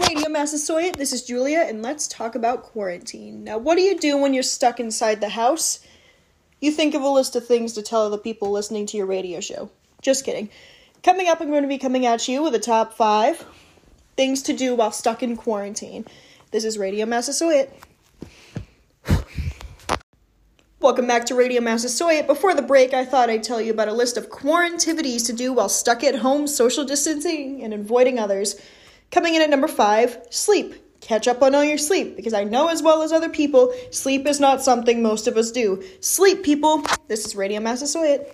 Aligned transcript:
Radio 0.00 0.28
Massasoit, 0.28 0.96
this 0.96 1.12
is 1.12 1.22
Julia, 1.22 1.60
and 1.68 1.80
let's 1.80 2.08
talk 2.08 2.34
about 2.34 2.64
quarantine. 2.64 3.44
Now, 3.44 3.58
what 3.58 3.76
do 3.76 3.82
you 3.82 3.96
do 3.96 4.16
when 4.16 4.34
you're 4.34 4.42
stuck 4.42 4.80
inside 4.80 5.20
the 5.20 5.28
house? 5.28 5.78
You 6.60 6.72
think 6.72 6.94
of 6.94 7.02
a 7.02 7.08
list 7.08 7.36
of 7.36 7.46
things 7.46 7.74
to 7.74 7.82
tell 7.82 8.10
the 8.10 8.18
people 8.18 8.50
listening 8.50 8.86
to 8.86 8.96
your 8.96 9.06
radio 9.06 9.40
show. 9.40 9.70
Just 10.02 10.24
kidding. 10.24 10.50
Coming 11.04 11.28
up, 11.28 11.40
I'm 11.40 11.50
going 11.50 11.62
to 11.62 11.68
be 11.68 11.78
coming 11.78 12.06
at 12.06 12.26
you 12.26 12.42
with 12.42 12.56
a 12.56 12.58
top 12.58 12.94
five 12.94 13.44
things 14.16 14.42
to 14.42 14.52
do 14.52 14.74
while 14.74 14.90
stuck 14.90 15.22
in 15.22 15.36
quarantine. 15.36 16.04
This 16.50 16.64
is 16.64 16.76
Radio 16.76 17.06
Massasoit. 17.06 17.70
Welcome 20.80 21.06
back 21.06 21.24
to 21.26 21.36
Radio 21.36 21.60
Massasoit. 21.60 22.26
Before 22.26 22.52
the 22.52 22.62
break, 22.62 22.92
I 22.92 23.04
thought 23.04 23.30
I'd 23.30 23.44
tell 23.44 23.60
you 23.60 23.72
about 23.72 23.88
a 23.88 23.92
list 23.92 24.16
of 24.16 24.28
quarantivities 24.28 25.24
to 25.26 25.32
do 25.32 25.52
while 25.52 25.68
stuck 25.68 26.02
at 26.02 26.16
home, 26.16 26.48
social 26.48 26.84
distancing, 26.84 27.62
and 27.62 27.72
avoiding 27.72 28.18
others. 28.18 28.60
Coming 29.14 29.36
in 29.36 29.42
at 29.42 29.48
number 29.48 29.68
five, 29.68 30.18
sleep. 30.30 30.74
Catch 31.00 31.28
up 31.28 31.40
on 31.40 31.54
all 31.54 31.62
your 31.62 31.78
sleep 31.78 32.16
because 32.16 32.34
I 32.34 32.42
know 32.42 32.66
as 32.66 32.82
well 32.82 33.00
as 33.00 33.12
other 33.12 33.28
people, 33.28 33.72
sleep 33.92 34.26
is 34.26 34.40
not 34.40 34.60
something 34.60 35.00
most 35.00 35.28
of 35.28 35.36
us 35.36 35.52
do. 35.52 35.84
Sleep, 36.00 36.42
people. 36.42 36.82
This 37.06 37.24
is 37.24 37.36
Radio 37.36 37.60
Massasoit. 37.60 38.26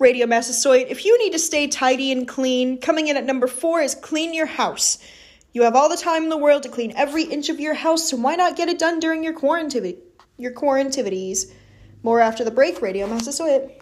Radio 0.00 0.26
Massasoit, 0.26 0.86
if 0.88 1.04
you 1.04 1.18
need 1.18 1.34
to 1.34 1.38
stay 1.38 1.66
tidy 1.66 2.10
and 2.10 2.26
clean, 2.26 2.78
coming 2.80 3.08
in 3.08 3.18
at 3.18 3.26
number 3.26 3.46
four 3.46 3.82
is 3.82 3.94
clean 3.94 4.32
your 4.32 4.46
house. 4.46 4.96
You 5.52 5.64
have 5.64 5.76
all 5.76 5.90
the 5.90 5.98
time 5.98 6.22
in 6.22 6.30
the 6.30 6.38
world 6.38 6.62
to 6.62 6.70
clean 6.70 6.94
every 6.96 7.24
inch 7.24 7.50
of 7.50 7.60
your 7.60 7.74
house, 7.74 8.08
so 8.08 8.16
why 8.16 8.34
not 8.34 8.56
get 8.56 8.70
it 8.70 8.78
done 8.78 8.98
during 8.98 9.22
your 9.22 9.34
quarantine? 9.34 9.98
Your 10.38 10.54
quarantivities. 10.54 11.52
More 12.02 12.20
after 12.20 12.44
the 12.44 12.50
break, 12.50 12.80
Radio 12.80 13.06
Massasoit. 13.06 13.81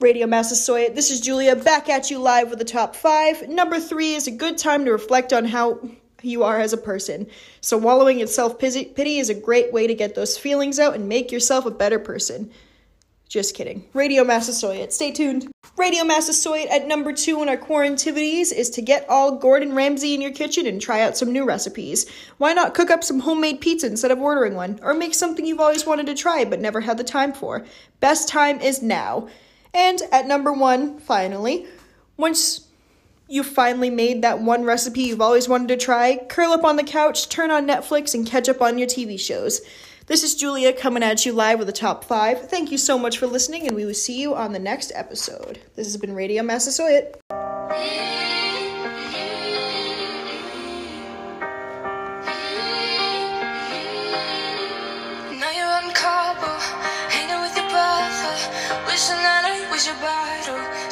Radio 0.00 0.26
Massasoit, 0.26 0.96
this 0.96 1.10
is 1.10 1.20
Julia 1.20 1.54
back 1.54 1.88
at 1.88 2.10
you 2.10 2.18
live 2.18 2.50
with 2.50 2.58
the 2.58 2.64
top 2.64 2.96
five. 2.96 3.48
Number 3.48 3.78
three 3.78 4.14
is 4.14 4.26
a 4.26 4.32
good 4.32 4.58
time 4.58 4.84
to 4.84 4.90
reflect 4.90 5.32
on 5.32 5.44
how 5.44 5.78
you 6.20 6.42
are 6.42 6.58
as 6.58 6.72
a 6.72 6.76
person. 6.76 7.28
So, 7.60 7.78
wallowing 7.78 8.18
in 8.18 8.26
self 8.26 8.58
pity 8.58 9.18
is 9.18 9.30
a 9.30 9.34
great 9.34 9.72
way 9.72 9.86
to 9.86 9.94
get 9.94 10.16
those 10.16 10.36
feelings 10.36 10.80
out 10.80 10.94
and 10.94 11.08
make 11.08 11.30
yourself 11.30 11.64
a 11.64 11.70
better 11.70 12.00
person. 12.00 12.50
Just 13.28 13.54
kidding. 13.54 13.84
Radio 13.94 14.24
Massasoit, 14.24 14.92
stay 14.92 15.12
tuned. 15.12 15.50
Radio 15.76 16.04
Massasoit 16.04 16.66
at 16.66 16.88
number 16.88 17.12
two 17.12 17.40
in 17.40 17.48
our 17.48 17.56
quarantivities 17.56 18.52
is 18.52 18.70
to 18.70 18.82
get 18.82 19.08
all 19.08 19.38
Gordon 19.38 19.74
Ramsay 19.74 20.12
in 20.12 20.20
your 20.20 20.32
kitchen 20.32 20.66
and 20.66 20.80
try 20.80 21.02
out 21.02 21.16
some 21.16 21.32
new 21.32 21.44
recipes. 21.44 22.10
Why 22.38 22.52
not 22.52 22.74
cook 22.74 22.90
up 22.90 23.04
some 23.04 23.20
homemade 23.20 23.60
pizza 23.60 23.86
instead 23.86 24.10
of 24.10 24.20
ordering 24.20 24.54
one? 24.54 24.80
Or 24.82 24.92
make 24.92 25.14
something 25.14 25.46
you've 25.46 25.60
always 25.60 25.86
wanted 25.86 26.06
to 26.06 26.14
try 26.14 26.44
but 26.44 26.60
never 26.60 26.80
had 26.80 26.98
the 26.98 27.04
time 27.04 27.32
for? 27.32 27.64
Best 28.00 28.28
time 28.28 28.60
is 28.60 28.82
now. 28.82 29.28
And 29.74 30.00
at 30.12 30.26
number 30.26 30.52
one, 30.52 30.98
finally, 31.00 31.66
once 32.16 32.68
you've 33.28 33.46
finally 33.46 33.90
made 33.90 34.22
that 34.22 34.40
one 34.40 34.64
recipe 34.64 35.02
you've 35.02 35.20
always 35.20 35.48
wanted 35.48 35.68
to 35.68 35.76
try, 35.76 36.16
curl 36.28 36.52
up 36.52 36.64
on 36.64 36.76
the 36.76 36.84
couch, 36.84 37.28
turn 37.28 37.50
on 37.50 37.66
Netflix, 37.66 38.14
and 38.14 38.26
catch 38.26 38.48
up 38.48 38.62
on 38.62 38.78
your 38.78 38.86
TV 38.88 39.18
shows. 39.18 39.60
This 40.06 40.22
is 40.22 40.34
Julia 40.34 40.72
coming 40.72 41.02
at 41.02 41.24
you 41.24 41.32
live 41.32 41.58
with 41.58 41.66
the 41.66 41.72
top 41.72 42.04
five. 42.04 42.48
Thank 42.50 42.70
you 42.70 42.78
so 42.78 42.98
much 42.98 43.18
for 43.18 43.26
listening, 43.26 43.66
and 43.66 43.74
we 43.74 43.86
will 43.86 43.94
see 43.94 44.20
you 44.20 44.34
on 44.34 44.52
the 44.52 44.58
next 44.58 44.92
episode. 44.94 45.60
This 45.74 45.86
has 45.86 45.96
been 45.96 46.14
Radio 46.14 46.42
Massasoit. 46.42 47.16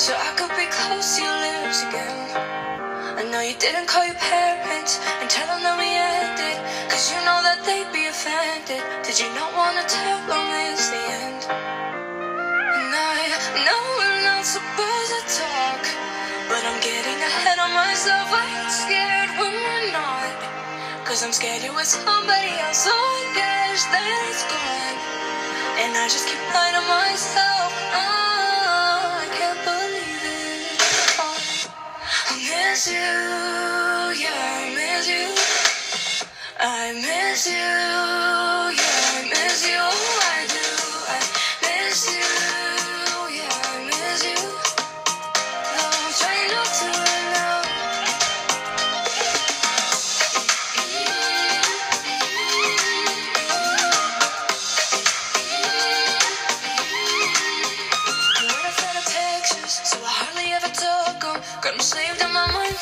So 0.03 0.19
I 0.19 0.35
could 0.35 0.51
be 0.59 0.67
close 0.67 1.15
to 1.15 1.23
your 1.23 1.39
lips 1.47 1.87
again. 1.87 2.27
I 2.35 3.23
know 3.31 3.39
you 3.39 3.55
didn't 3.55 3.87
call 3.87 4.03
your 4.03 4.19
parents 4.19 4.99
and 5.23 5.31
tell 5.31 5.47
them 5.47 5.63
that 5.63 5.79
we 5.79 5.95
ended, 5.95 6.59
cause 6.91 7.07
you 7.15 7.23
know 7.23 7.39
that 7.47 7.63
they'd 7.63 7.87
be 7.95 8.11
offended. 8.11 8.83
Did 9.07 9.15
you 9.23 9.31
not 9.39 9.55
wanna 9.55 9.87
tell 9.87 10.19
them 10.27 10.43
it's 10.67 10.91
the 10.91 11.03
end? 11.23 11.43
And 11.47 12.91
I 12.91 13.31
know 13.63 13.79
we're 14.03 14.27
not 14.27 14.43
supposed 14.43 15.11
to 15.15 15.23
talk, 15.39 15.83
but 16.51 16.67
I'm 16.67 16.83
getting 16.83 17.23
ahead 17.23 17.63
of 17.63 17.71
myself. 17.71 18.27
I'm 18.27 18.67
scared 18.75 19.31
when 19.39 19.55
we're 19.55 19.87
not. 19.95 20.35
Cause 21.07 21.23
I'm 21.23 21.31
scared 21.31 21.63
you're 21.63 21.79
with 21.79 21.87
somebody 21.87 22.51
else, 22.59 22.91
so 22.91 22.91
I 22.91 23.23
guess 23.39 23.87
that 23.87 24.03
it's 24.03 24.43
gone. 24.51 24.99
And 25.79 25.95
I 25.95 26.11
just 26.11 26.27
keep 26.27 26.43
lying 26.51 26.75
to 26.75 26.83
myself. 26.91 27.71
Oh, 27.95 28.32
I 32.85 33.22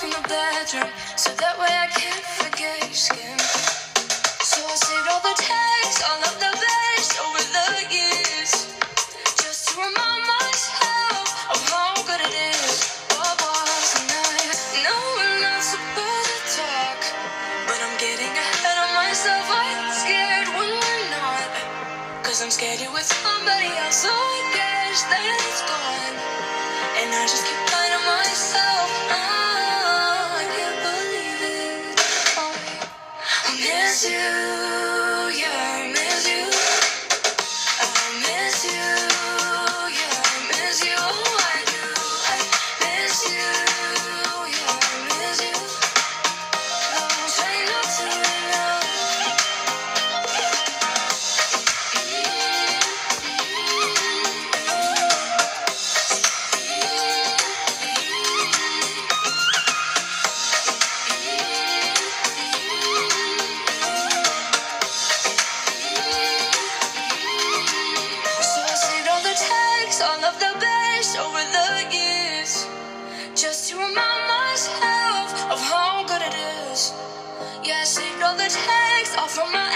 from 0.00 0.16
the 0.16 0.28
bedroom, 0.32 0.88
so 1.12 1.28
that 1.36 1.60
way 1.60 1.68
I 1.68 1.84
can't 1.92 2.24
forget 2.40 2.88
your 2.88 2.96
skin. 2.96 3.36
So 4.40 4.64
I 4.64 4.72
saved 4.80 5.08
all 5.12 5.20
the 5.20 5.36
texts, 5.36 6.00
all 6.08 6.20
of 6.24 6.36
the 6.40 6.52
best 6.56 7.12
over 7.20 7.44
the 7.44 7.68
years, 7.92 8.50
just 9.44 9.68
to 9.68 9.72
remind 9.76 10.24
myself 10.24 11.52
of 11.52 11.60
how 11.68 11.92
good 12.08 12.16
it 12.16 12.32
is. 12.32 12.96
What 13.12 13.44
was 13.44 13.88
the? 13.92 14.80
No, 14.88 14.96
we're 15.20 15.40
not 15.44 15.60
supposed 15.60 16.32
to 16.32 16.64
talk, 16.64 17.00
but 17.68 17.76
I'm 17.84 17.96
getting 18.00 18.32
ahead 18.32 18.78
of 18.80 18.90
myself. 18.96 19.44
I'm 19.52 19.84
scared 20.00 20.48
when 20.56 20.70
we're 20.80 21.04
not. 21.12 21.52
Cause 22.24 22.40
I'm 22.40 22.48
scared 22.48 22.80
you're 22.80 22.96
with 22.96 23.04
somebody 23.04 23.68
else, 23.84 24.00
so 24.00 24.08
I 24.08 24.40
guess 24.56 25.04
that 25.12 25.24
it's 25.28 25.60
gone. 25.68 26.16
And 27.04 27.08
I 27.12 27.28
just 27.28 27.44
keep 27.44 27.60
to 27.68 28.00
myself. 28.08 28.69
I 33.60 33.62
miss 33.62 34.08
you, 34.08 34.79
the 78.52 79.16
all 79.16 79.28
from 79.28 79.52
my 79.52 79.69